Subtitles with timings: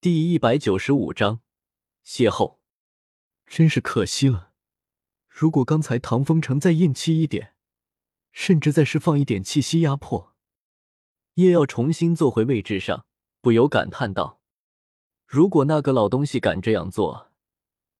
[0.00, 1.40] 第一百九十五章
[2.06, 2.58] 邂逅。
[3.48, 4.52] 真是可惜了，
[5.28, 7.56] 如果刚才唐风城再硬气一点，
[8.30, 10.36] 甚至再释放一点气息压迫，
[11.34, 13.06] 叶耀重新坐回位置上，
[13.40, 14.40] 不由感叹道
[15.26, 17.32] ：“如果那个老东西敢这样做，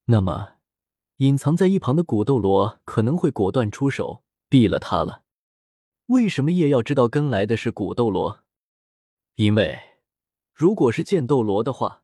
[0.05, 0.53] 那么
[1.17, 5.25] 隐藏在一旁的古斗罗可能会果断出手毙了他了。”
[6.07, 8.45] 为什么叶耀知道跟来的是古斗罗？
[9.35, 9.88] 因为。
[10.59, 12.03] 如果是剑斗罗的话，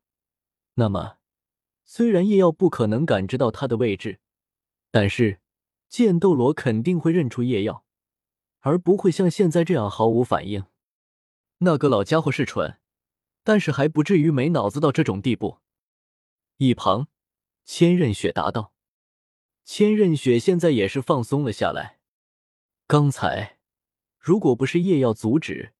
[0.76, 1.18] 那么
[1.84, 4.18] 虽然叶耀不可能感知到他的位置，
[4.90, 5.42] 但是
[5.90, 7.84] 剑斗罗肯定会认出叶耀，
[8.60, 10.64] 而不会像现在这样毫无反应。
[11.58, 12.78] 那个老家伙是蠢，
[13.44, 15.58] 但是还不至于没脑子到这种地步。
[16.56, 17.08] 一旁，
[17.66, 18.72] 千仞雪答道
[19.66, 21.98] ：“千仞雪现在也是放松了下来。
[22.86, 23.58] 刚才
[24.18, 25.74] 如果不是叶耀阻止。”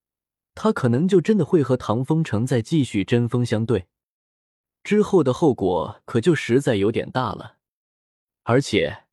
[0.57, 3.87] 他可能就真的会和唐风城再继续针锋相对，
[4.83, 7.59] 之后的后果可就实在有点大了。
[8.43, 9.05] 而且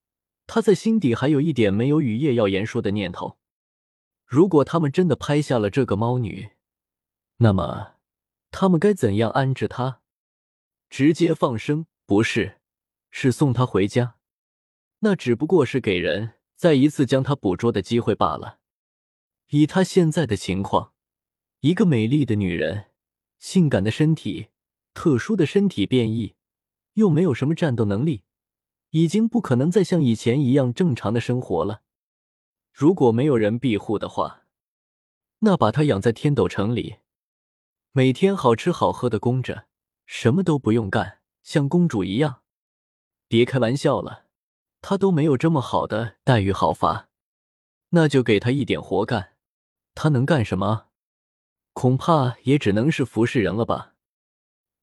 [0.48, 3.38] 他在心底还有一点没有与叶耀言说的念头：
[4.26, 6.52] 如果他们真的拍下了这个猫女，
[7.38, 7.96] 那么
[8.50, 10.00] 他们该怎样安置她？
[10.90, 11.86] 直接放生？
[12.06, 12.62] 不是，
[13.12, 14.16] 是送她回家。
[15.00, 18.60] 那只不过是给人再一次将她捕捉的机会罢了。
[19.50, 20.94] 以他现在的情况。
[21.64, 22.88] 一个美丽的女人，
[23.40, 24.50] 性感的身体，
[24.94, 26.36] 特殊的身体变异，
[26.96, 28.24] 又没有什么战斗能力，
[28.90, 31.84] 已经不可能再像以前一样正常的生活了。
[32.74, 34.42] 如果没有人庇护的话，
[35.40, 36.98] 那把她养在天斗城里，
[37.94, 39.68] 每天好吃好喝的供着，
[40.06, 42.42] 什么都不用干，像公主一样。
[43.30, 44.26] 别开玩笑了，
[44.82, 47.08] 她都没有这么好的待遇好罚，
[47.92, 49.38] 那就给她一点活干，
[49.96, 50.88] 她能干什么？
[51.74, 53.96] 恐怕也只能是服侍人了吧？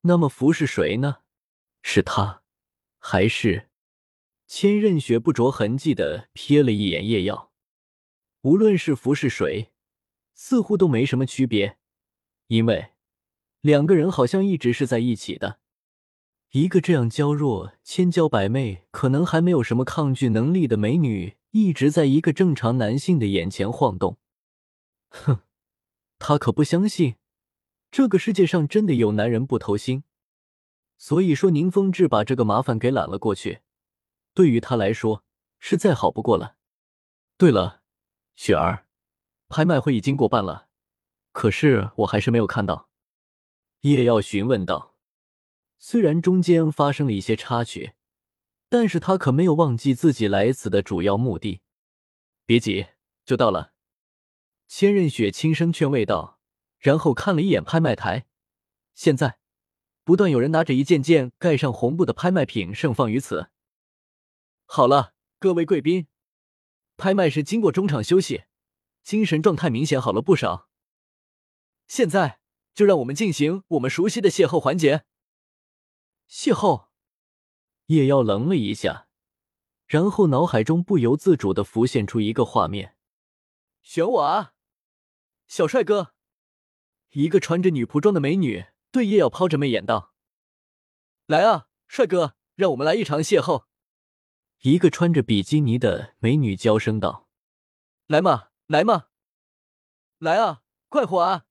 [0.03, 1.19] 那么服侍谁呢？
[1.83, 2.43] 是他，
[2.99, 3.71] 还是？
[4.47, 7.53] 千仞雪不着痕迹的瞥了一眼叶耀，
[8.43, 9.71] 无论是服侍谁，
[10.35, 11.79] 似乎都没什么区别，
[12.49, 12.91] 因为
[13.61, 15.61] 两个人好像一直是在一起的。
[16.51, 24.19] 一个这样娇弱、千娇百媚，可能还没有什么抗拒能力的美女，一直在一个正常男性的眼前晃动。
[25.11, 25.41] 哼。
[26.21, 27.17] 他可不相信，
[27.91, 30.03] 这个世界上真的有男人不偷腥。
[30.99, 33.63] 所以说，宁风致把这个麻烦给揽了过去，
[34.35, 35.25] 对于他来说
[35.59, 36.57] 是再好不过了。
[37.39, 37.81] 对了，
[38.37, 38.87] 雪儿，
[39.49, 40.69] 拍卖会已经过半了，
[41.33, 42.91] 可是我还是没有看到。
[43.81, 44.95] 叶耀询问道。
[45.79, 47.95] 虽然中间发生了一些插曲，
[48.69, 51.63] 但是他可没有忘记自己来此的主要目的。
[52.45, 52.89] 别急，
[53.25, 53.73] 就到了。
[54.73, 56.39] 千仞雪轻声劝慰道，
[56.79, 58.27] 然后看了一眼拍卖台，
[58.95, 59.41] 现在
[60.05, 63.51] 不断有人拿着一件件盖上红布的拍卖品盛放于此。
[64.67, 66.07] 好了，各位贵宾，
[66.97, 68.45] 拍卖是经过中场休息，
[69.03, 70.69] 精神状态明显好了不少。
[71.89, 72.39] 现在
[72.73, 75.05] 就让我们进行我们熟悉的邂逅环节。
[76.31, 76.87] 邂逅，
[77.87, 79.09] 叶耀愣了一下，
[79.89, 82.95] 然后脑海中不由自主的浮现出一个画面：
[83.83, 84.55] 选我啊！
[85.51, 86.15] 小帅哥，
[87.11, 90.15] 一个穿着女仆装的美女对叶耀抛着媚眼道
[91.27, 93.65] ：“来啊，帅哥，让我们来一场邂逅。”
[94.63, 97.29] 一个穿着比基尼的美女娇声道
[98.07, 99.07] ：“来嘛，来嘛，
[100.21, 101.47] 来啊，快活啊！”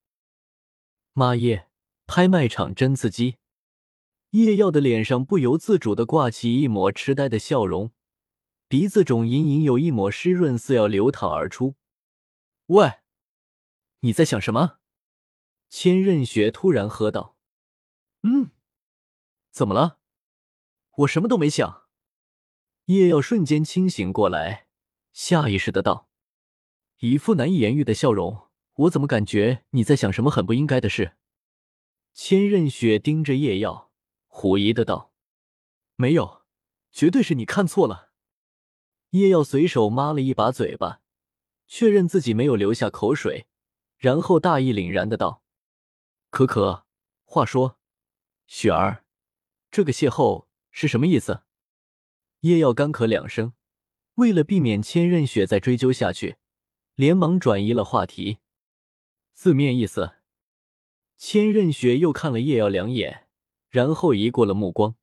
[1.12, 1.68] 妈耶，
[2.08, 3.36] 拍卖场真刺激！
[4.30, 7.92] 叶耀的脸上不由自主的挂起一抹痴呆的笑容，
[8.70, 11.76] 鼻子中隐隐有一抹湿润似要流淌而出。
[12.68, 12.94] 喂！
[14.02, 14.80] 你在想什么？
[15.70, 17.38] 千仞雪突然喝道
[18.24, 18.52] ：“嗯，
[19.52, 20.00] 怎么了？
[20.98, 21.88] 我什么都没想。”
[22.86, 24.68] 叶耀瞬间清醒过来，
[25.12, 26.10] 下意识的道
[27.00, 31.18] ：“一副难以言喻的笑容，我怎么感觉你在想什么很不应该的事？”
[32.16, 33.92] 千仞雪盯着叶耀，
[34.28, 35.14] 狐疑的道
[35.98, 36.46] ：“没有，
[36.92, 38.14] 绝对是你看错了。”
[39.12, 41.02] 叶耀随手抹了一把嘴巴，
[41.68, 43.49] 确认自己没有流下口水。
[44.00, 45.44] 然后大义凛然的道
[46.32, 46.86] ：“可可，
[47.26, 47.78] 话说，
[48.48, 49.04] 雪儿，
[49.70, 51.44] 这个邂逅是什么意思？”
[52.42, 53.52] 叶耀干咳两声，
[54.16, 56.38] 为了避免千仞雪再追究下去，
[56.96, 58.40] 连忙转移了话题。
[59.34, 60.16] 字面意思。
[61.18, 63.28] 千仞雪又看了叶耀两眼，
[63.68, 64.96] 然后移过了目光。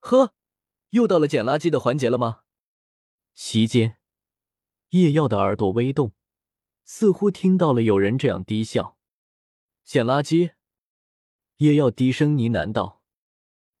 [0.00, 0.32] 呵，
[0.90, 2.44] 又到了捡垃圾的环节了吗？
[3.34, 3.98] 席间，
[4.88, 6.15] 叶耀的耳朵微动。
[6.88, 8.96] 似乎听到了有人这样低笑，
[9.84, 10.52] 捡垃圾。
[11.56, 13.02] 叶耀低声呢喃道：“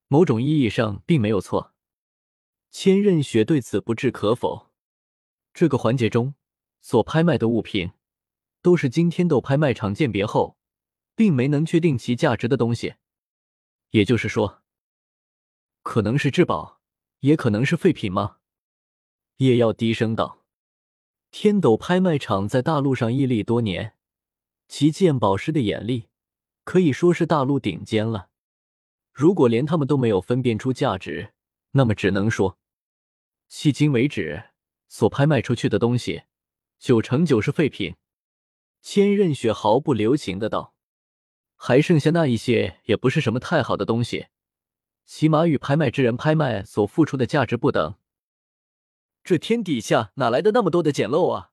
[0.08, 1.72] 某种意义上并没有错。”
[2.72, 4.72] 千仞雪对此不置可否。
[5.54, 6.34] 这个环节中
[6.80, 7.92] 所拍卖的物品，
[8.60, 10.58] 都是经天斗拍卖场鉴别后，
[11.14, 12.96] 并没能确定其价值的东西。
[13.90, 14.64] 也就是说，
[15.82, 16.80] 可能是至宝，
[17.20, 18.38] 也可能是废品吗？
[19.36, 20.44] 叶耀低声道
[21.30, 23.94] ：“天斗拍卖场在大陆上屹立多年，
[24.68, 26.08] 其鉴宝师的眼力
[26.64, 28.30] 可以说是大陆顶尖了。
[29.12, 31.32] 如果连他们都没有分辨出价值，
[31.72, 32.58] 那么只能说，
[33.50, 34.50] 迄今为止。”
[34.88, 36.22] 所拍卖出去的东西，
[36.78, 37.96] 九成九是废品。
[38.80, 40.74] 千仞雪毫不留情的道
[41.56, 44.28] ：“还剩下那一些，也不是什么太好的东西，
[45.04, 47.96] 起码与拍卖之人拍卖所付出的价值不等。
[49.26, 51.50] 这天底下哪来的那么多的捡漏啊？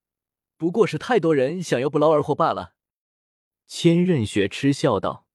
[0.58, 2.76] 不过是太多人想要不劳而获罢了。”
[3.66, 5.26] 千仞雪嗤笑道：“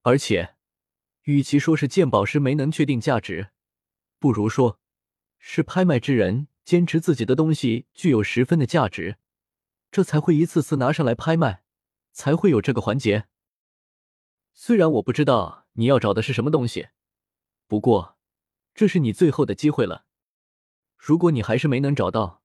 [0.00, 0.54] 而且，
[1.24, 3.50] 与其说是鉴宝师没能确定价值，
[4.18, 4.80] 不如说
[5.38, 9.16] 是拍卖之人。”坚持自己的东西具有十分的价值，
[9.90, 11.64] 这才会一次次拿上来拍卖，
[12.12, 13.26] 才会有这个环节。
[14.54, 16.90] 虽然我不知道你要找的是什么东西，
[17.66, 18.16] 不过
[18.72, 20.04] 这是你最后的机会了。
[21.00, 22.42] 如果你还是没能找到，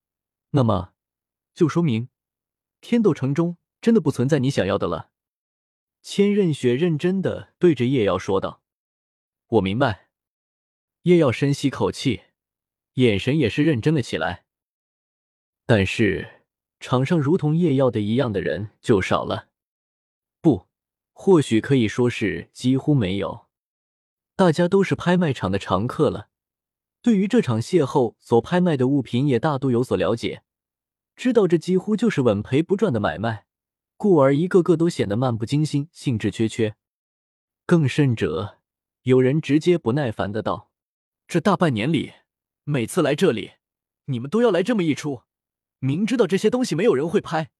[0.51, 0.93] 那么
[1.53, 2.07] 就说明
[2.79, 5.11] 天斗城中真的不存在你想要的了。
[6.01, 8.63] 千仞雪认真的对着叶耀说道
[9.59, 10.07] ：“我明白。”
[11.03, 12.21] 叶耀深吸口气。
[12.93, 14.45] 眼神也是认真了起来，
[15.65, 16.45] 但是
[16.79, 19.49] 场上如同叶耀的一样的人就少了，
[20.39, 20.69] 不，
[21.11, 23.47] 或许可以说是几乎没有。
[24.37, 26.29] 大家都是拍卖场的常客了，
[27.05, 30.41] 对于这场邂逅所拍卖的物品也大都有所了解，
[31.15, 33.45] 知道这几乎就是稳赔不赚的买卖，
[33.95, 36.75] 故而一个个都显得漫不经心、兴致缺缺。
[37.67, 38.57] 更甚者，
[39.03, 40.71] 有人直接不耐烦的道
[41.29, 42.11] ：“这大半年里。”
[42.65, 43.51] 每次来这里，
[44.05, 45.21] 你们都要来这么一出，
[45.77, 47.51] 明知道这些东西没有人会拍，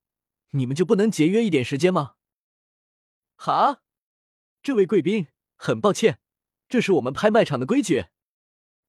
[0.53, 2.15] 你们就不能节约一点时间吗？
[3.35, 3.83] 哈，
[4.63, 6.17] 这位贵宾，很抱歉，
[6.67, 8.05] 这是我们拍卖场的规矩。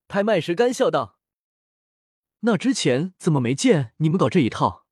[0.08, 1.18] 拍卖时干笑道
[2.40, 4.86] ：“那之前怎么没见你们搞这一套？”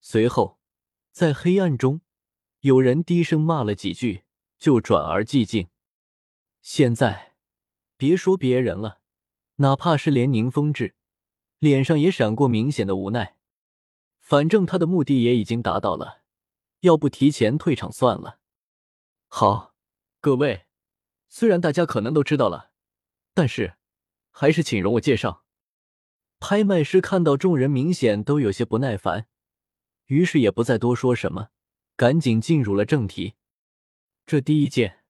[0.00, 0.58] 随后，
[1.10, 2.00] 在黑暗中，
[2.60, 4.24] 有人低声骂了几句，
[4.58, 5.68] 就转而寂静。
[6.60, 7.34] 现在，
[7.96, 9.00] 别说别人了。
[9.56, 10.94] 哪怕是连宁风致，
[11.58, 13.36] 脸上也闪过明显的无奈。
[14.20, 16.22] 反正他的目的也已经达到了，
[16.80, 18.38] 要不提前退场算了。
[19.26, 19.74] 好，
[20.20, 20.66] 各位，
[21.28, 22.70] 虽然大家可能都知道了，
[23.34, 23.77] 但是
[24.40, 25.44] 还是请容我介绍。
[26.38, 29.26] 拍卖师看到众人明显都有些不耐烦，
[30.06, 31.48] 于是也不再多说什么，
[31.96, 33.34] 赶紧进入了正题。
[34.24, 35.00] 这第一件，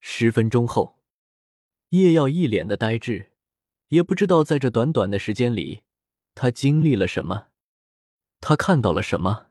[0.00, 1.02] 十分钟后。
[1.90, 3.32] 叶耀一脸的呆滞，
[3.88, 5.82] 也不知道在这短短的时间里，
[6.34, 7.48] 他经历了什么，
[8.40, 9.48] 他看到了什么。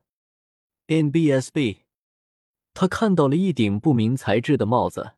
[0.87, 1.81] NBSB，
[2.73, 5.13] 他看到了一顶不明材质的帽子。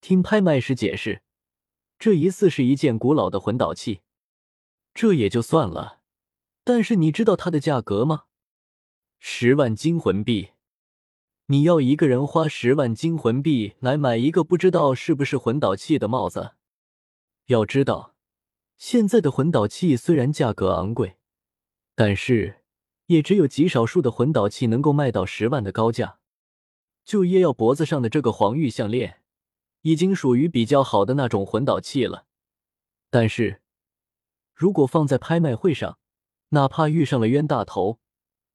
[0.00, 1.22] 听拍卖师解释，
[2.00, 4.00] 这疑似是一件古老的魂导器。
[4.94, 6.00] 这也就算了，
[6.64, 8.24] 但是你知道它的价格吗？
[9.18, 10.52] 十万金魂币。
[11.48, 16.52] 你要一个人花十万金魂币来买一个不知道是不是魂导器的帽子？
[17.46, 18.14] 要知道，
[18.78, 21.18] 现在的魂导器虽然价格昂贵，
[21.94, 22.62] 但是
[23.06, 26.18] 也只有极少数的魂导器能够卖到十万的高价。
[27.04, 29.19] 就叶耀脖子上的这个黄玉项链，
[29.82, 32.26] 已经属于比较好的那种魂导器了。
[33.10, 33.62] 但是，
[34.54, 35.98] 如果放在拍卖会上，
[36.50, 37.98] 哪怕遇上了冤大头，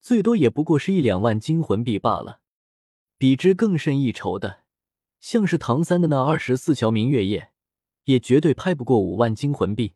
[0.01, 2.41] 最多也不过是一两万金魂币罢了。
[3.17, 4.63] 比之更胜一筹的，
[5.19, 7.51] 像是唐三的那二十四桥明月夜，
[8.03, 9.95] 也绝对拍不过五万金魂币。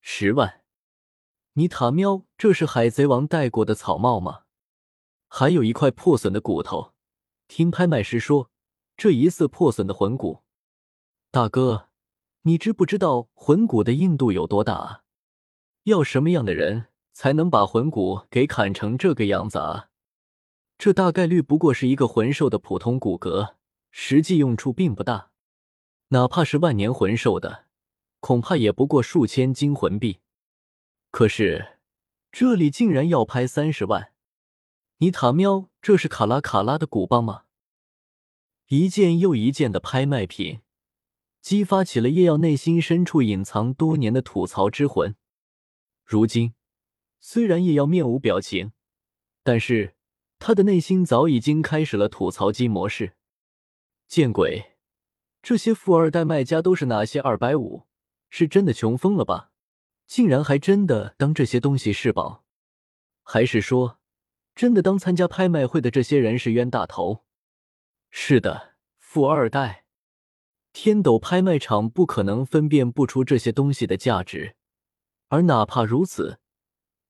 [0.00, 0.62] 十万，
[1.54, 4.44] 你塔喵，这是海贼王戴过的草帽吗？
[5.28, 6.92] 还有一块破损的骨头，
[7.48, 8.50] 听拍卖师说，
[9.02, 10.44] 这疑似破损的魂骨。
[11.32, 11.88] 大哥，
[12.42, 15.02] 你知不知道魂骨的硬度有多大啊？
[15.82, 19.88] 要什么样的人才能把魂骨给砍成这个样子啊？
[20.78, 23.54] 这大概率不过是一个魂兽的普通骨骼，
[23.90, 25.32] 实际用处并不大。
[26.10, 27.64] 哪怕是万年魂兽的，
[28.20, 30.20] 恐怕也不过数千金魂币。
[31.10, 31.78] 可是
[32.30, 34.12] 这里竟然要拍三十万！
[34.98, 37.42] 你塔喵，这是卡拉卡拉的骨棒吗？
[38.74, 40.62] 一件又一件的拍卖品，
[41.42, 45.14] 激发起了叶耀内心深处隐藏多年的吐槽之魂。
[46.06, 46.54] 如今，
[47.20, 48.72] 虽然叶耀面无表情，
[49.42, 49.94] 但是。
[50.38, 53.12] 他的内心早已经开始了吐槽机模式。
[54.08, 54.72] 见鬼！
[55.42, 57.86] 这些富二代卖家都是哪些二百五？
[58.30, 59.50] 是真的穷疯了吧？
[60.06, 62.44] 竟然还真的当这些东西是宝？
[63.22, 64.00] 还是说，
[64.54, 67.24] 真的当参加拍卖会的这些人是冤大头？
[68.14, 69.86] 是的，富二代。
[70.74, 74.54] 天斗拍卖场不可能分辨不出这些东西的价值，
[75.28, 76.38] 而哪怕如此，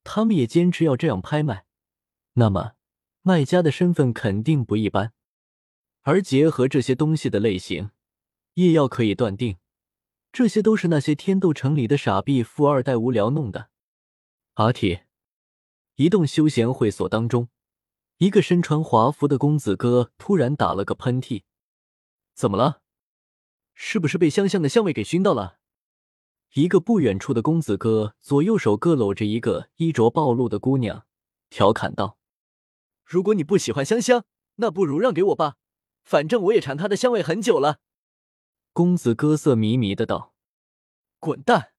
[0.04, 1.66] 他们也坚持要这样拍卖。
[2.34, 2.74] 那么，
[3.22, 5.12] 卖家的身份肯定不一般。
[6.02, 7.90] 而结合这些东西的类型，
[8.54, 9.56] 叶耀可以断定，
[10.32, 13.70] 这些都是那些天斗城里的傻逼富二代无聊弄的。
[14.54, 15.08] 阿铁，
[15.96, 17.48] 一栋休闲会所当中，
[18.22, 21.42] 一个身穿华服的公子哥突然打了个喷嚏，
[22.34, 22.80] 怎么了？
[23.74, 25.58] 是不是被香香的香味给熏到了？
[26.52, 31.04] 一个不远处的公子哥左右手各搂着一个衣着暴露的姑娘，
[31.50, 32.16] 调侃道
[33.04, 34.24] ：“如果你不喜欢香香，
[34.54, 35.56] 那不如让给我吧，
[36.04, 37.80] 反正我也馋她的香味很久了。”
[38.72, 40.32] 公子哥色迷迷的道
[41.18, 41.72] ：“滚蛋！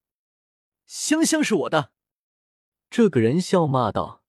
[0.84, 1.92] 香香是我的。”
[2.90, 4.22] 这个人笑骂道，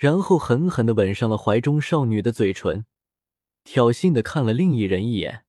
[0.00, 2.86] 然后狠狠的吻上了怀中少女的嘴唇，
[3.64, 5.44] 挑衅的看了另一人一眼，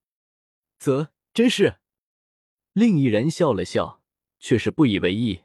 [0.78, 1.08] 啧。
[1.34, 1.78] 真是，
[2.74, 4.02] 另一人笑了笑，
[4.40, 5.44] 却是不以为意。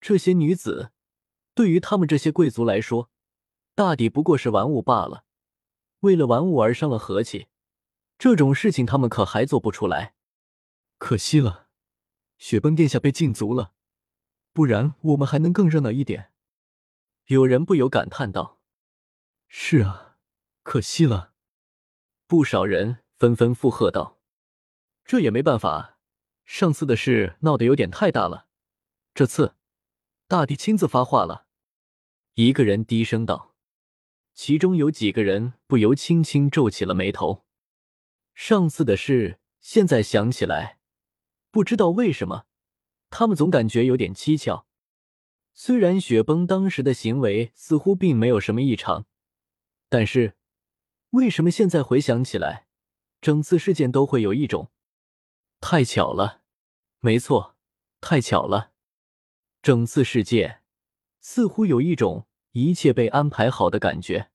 [0.00, 0.92] 这些女子，
[1.54, 3.10] 对于他们这些贵族来说，
[3.74, 5.26] 大抵不过是玩物罢了。
[6.00, 7.48] 为了玩物而伤了和气，
[8.16, 10.14] 这种事情他们可还做不出来。
[10.96, 11.68] 可惜了，
[12.38, 13.74] 雪崩殿下被禁足了，
[14.54, 16.32] 不然我们还能更热闹一点。
[17.26, 18.60] 有人不由感叹道
[19.48, 20.16] ：“是啊，
[20.62, 21.32] 可惜了。”
[22.28, 24.20] 不少人纷纷附和道。
[25.04, 25.98] 这也没办法，
[26.44, 28.46] 上次的事闹得有点太大了，
[29.12, 29.56] 这次
[30.28, 31.46] 大帝亲自发话了。
[32.34, 33.56] 一个人低声道，
[34.32, 37.44] 其中有几个人不由轻轻皱起了眉头。
[38.34, 40.78] 上次的事现在想起来，
[41.50, 42.46] 不知道为什么，
[43.10, 44.66] 他们总感觉有点蹊跷。
[45.58, 49.06] 虽然雪崩当时的行为似乎并没有什么异常，
[49.88, 50.34] 但是
[51.12, 52.66] 为什么现在回想起来，
[53.22, 54.70] 整次事件都会有一种。
[55.58, 56.42] 太巧了，
[57.00, 57.56] 没错，
[58.02, 58.72] 太巧了。
[59.62, 60.60] 整次事件
[61.20, 64.30] 似乎有一种一切被安排好的感觉。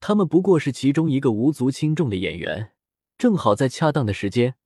[0.00, 2.72] 他们不过是其中一个无足轻重的演员，
[3.16, 4.56] 正好在恰当的时间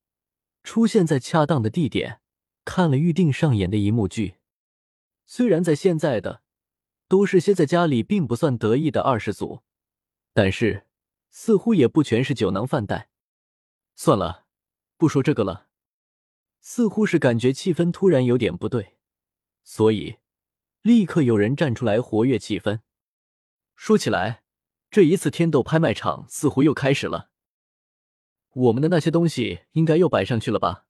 [0.64, 2.22] 出现在恰当的地点，
[2.64, 4.37] 看了预定上演的一幕剧。
[5.28, 6.42] 虽然在现在的
[7.06, 9.62] 都是些在家里并不算得意的二世祖，
[10.32, 10.88] 但是
[11.30, 13.10] 似乎也不全是酒囊饭袋。
[13.94, 14.46] 算了。
[14.96, 15.68] 不说这个了，
[16.60, 18.96] 似乎是感觉气氛突然有点不对，
[19.62, 20.16] 所以
[20.82, 22.80] 立刻有人站出来活跃气氛。
[23.76, 24.42] 说起来，
[24.90, 27.30] 这一次天斗拍卖场似乎又开始了，
[28.54, 30.86] 我们的那些东西应该又摆上去了吧？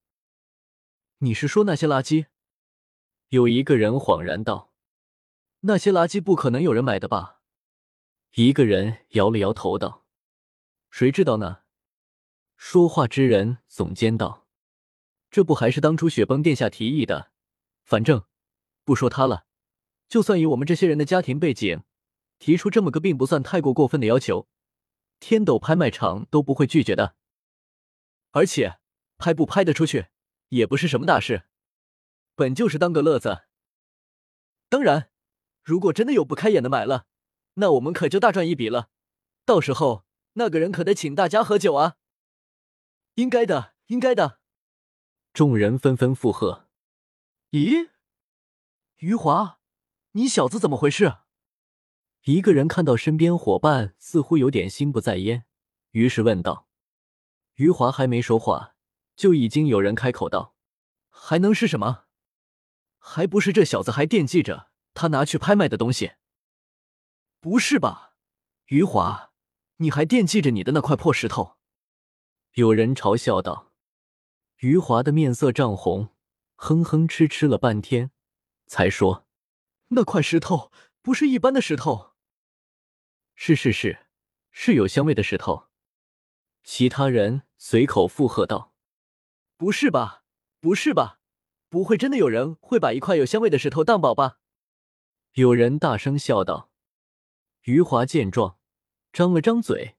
[1.19, 2.29] 你是说那些垃圾？
[3.31, 4.73] 有一个人恍然道
[5.61, 7.43] ：“那些垃圾不可能有人买的吧？”
[8.37, 10.07] 一个人摇了摇头道
[10.91, 11.61] ：“谁知道呢？”
[12.57, 14.47] 说话之人耸肩道
[15.31, 17.31] ：“这不还是当初雪崩殿下提议的？
[17.85, 18.25] 反正
[18.85, 19.45] 不说他了，
[20.09, 21.83] 就算以我们这些人的家庭背景，
[22.39, 24.49] 提出这么个并不算太过过分的要求，
[25.21, 27.15] 天斗拍卖场都不会拒绝的。
[28.31, 28.79] 而且
[29.19, 30.07] 拍不拍得出去，
[30.49, 31.48] 也不是什么大事，
[32.39, 33.43] 本就是当个乐子。
[34.69, 35.11] 当然，
[35.65, 37.07] 如果真的有不开眼的买了，
[37.55, 38.91] 那我们可就大赚一笔了。
[39.45, 40.05] 到时候
[40.35, 41.97] 那个人可得请大家喝酒啊！”
[43.17, 44.39] 应该的，应该的。
[45.33, 46.69] 众人纷纷附和。
[47.51, 47.91] 咦，
[48.99, 49.59] 余华，
[50.13, 51.17] 你小子怎么回事？
[52.23, 55.45] 一个人看到身边伙伴似乎有点心不在焉，
[55.91, 56.69] 于是问道。
[57.55, 58.77] 余华还没说话，
[59.17, 60.55] 就已经有人开口道
[61.11, 62.05] ：“还能是什么？
[63.11, 66.13] 还不是这小子还惦记着他拿去拍卖的东西？
[67.41, 68.17] 不是吧，
[68.67, 69.33] 余华，
[69.77, 71.57] 你还惦记着你的那块破石头？”
[72.53, 73.73] 有人嘲笑道
[74.61, 76.15] ：“余华的面色涨红，
[76.57, 78.11] 哼哼哧哧了半天，
[78.67, 79.27] 才说
[79.89, 82.13] ：‘那块石头不是一般的石头。’
[83.35, 84.07] 是是是，
[84.51, 85.69] 是有香味的石头。”
[86.63, 88.75] 其他人随口附和道
[89.57, 90.25] ：“不是吧？
[90.61, 91.18] 不是吧？
[91.69, 94.39] 不会真的有人会把一块有香味的石头当宝吧？”
[95.35, 96.71] 有人大声笑道。
[97.65, 98.59] 余华见状，
[99.13, 99.97] 张了张嘴。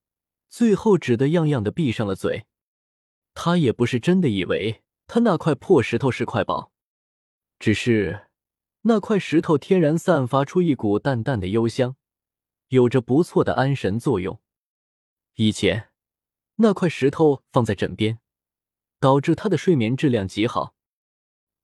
[0.49, 2.47] 最后只得样样的闭上了嘴。
[3.35, 6.71] 他也不是真的以为他那块破石头是块宝，
[7.59, 8.27] 只是
[8.81, 11.95] 那块石头天然散发出一股淡淡的幽香，
[12.69, 14.41] 有着不错的安神作用。
[15.35, 15.89] 以前
[16.55, 18.19] 那块石头放在枕边，
[18.99, 20.73] 导致他的睡眠质量极好。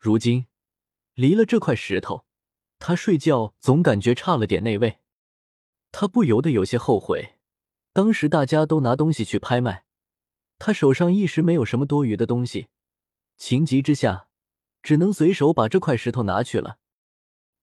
[0.06, 0.46] 如今
[1.16, 2.26] 离了这块石头，
[2.78, 5.00] 他睡觉总感觉差了点那味。
[5.92, 7.40] 他不由得有些后悔，
[7.92, 9.86] 当时大家都拿东西去拍卖，
[10.60, 12.68] 他手上一时没有什么多余的东西，
[13.36, 14.28] 情急之下，
[14.84, 16.78] 只能随手把这块石头拿去了。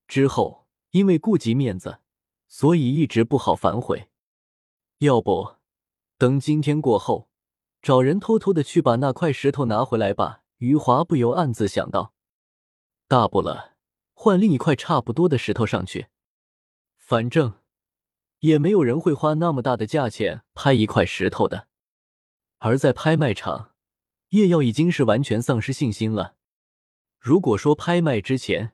[0.09, 2.01] 之后因为顾及面子，
[2.49, 4.09] 所以一直不好反悔。
[4.99, 5.59] 要不？
[6.19, 7.29] 等今天过后，
[7.81, 10.41] 找人偷偷的去把那块石头拿回来吧。
[10.59, 12.15] 余华不由暗自想到，
[13.13, 13.75] 大不了
[14.15, 16.07] 换另一块差不多的石头上去，
[16.97, 17.61] 反正
[18.39, 21.69] 也没有人会花那么大的价钱拍一块石头的。
[22.61, 23.75] 而在拍卖场，
[24.31, 26.37] 叶耀已经是完全丧失信心了。
[27.19, 28.73] 如果说拍卖之前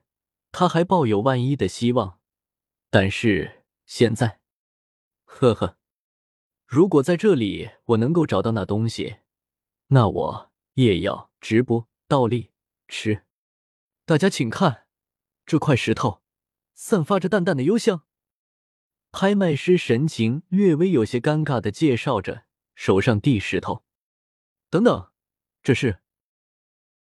[0.53, 2.21] 他还抱有万一的希望，
[2.91, 4.39] 但是现在，
[5.25, 5.77] 呵呵。
[6.65, 9.17] 如果在这里我能够找到那东西，
[9.89, 12.53] 那我也要直播倒立
[12.87, 13.25] 吃。
[14.09, 14.87] 大家请看，
[15.45, 16.23] 这块石头
[16.73, 18.07] 散发着淡淡的幽香。
[19.13, 23.85] 拍卖师神情略微有些尴尬的介绍着手上递石头。
[24.71, 25.13] 等等，
[25.63, 26.01] 这是